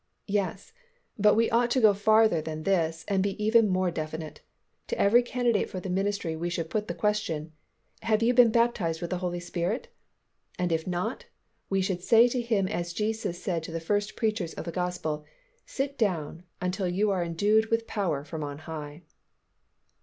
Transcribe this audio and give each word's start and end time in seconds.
Yes, 0.25 0.73
but 1.15 1.35
we 1.35 1.47
ought 1.51 1.69
to 1.69 1.79
go 1.79 1.93
farther 1.93 2.41
than 2.41 2.63
this 2.63 3.05
and 3.07 3.21
be 3.21 3.37
even 3.43 3.67
more 3.69 3.91
definite; 3.91 4.41
to 4.87 4.97
every 4.99 5.21
candidate 5.21 5.69
for 5.69 5.79
the 5.79 5.91
ministry 5.91 6.35
we 6.35 6.49
should 6.49 6.71
put 6.71 6.87
the 6.87 6.95
question, 6.95 7.51
"Have 8.01 8.23
you 8.23 8.33
been 8.33 8.49
baptized 8.49 8.99
with 8.99 9.11
the 9.11 9.19
Holy 9.19 9.39
Spirit?" 9.39 9.89
and 10.57 10.71
if 10.71 10.87
not, 10.87 11.25
we 11.69 11.81
should 11.83 12.01
say 12.01 12.27
to 12.29 12.41
him 12.41 12.67
as 12.67 12.93
Jesus 12.93 13.43
said 13.43 13.61
to 13.61 13.71
the 13.71 13.79
first 13.79 14.15
preachers 14.15 14.55
of 14.55 14.65
the 14.65 14.71
Gospel, 14.71 15.23
"Sit 15.67 15.99
down 15.99 16.45
until 16.59 16.87
you 16.87 17.11
are 17.11 17.23
endued 17.23 17.67
with 17.67 17.85
power 17.85 18.23
from 18.23 18.43
on 18.43 18.57
high." 18.57 19.03